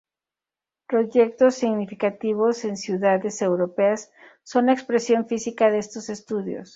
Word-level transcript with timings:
Proyectos 0.87 1.53
significativos 1.53 2.65
en 2.65 2.75
ciudades 2.75 3.39
europeas 3.43 4.11
son 4.41 4.65
la 4.65 4.73
expresión 4.73 5.27
física 5.27 5.69
de 5.69 5.77
estos 5.77 6.09
estudios. 6.09 6.69